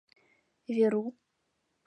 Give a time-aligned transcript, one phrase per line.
[0.75, 1.03] Веру.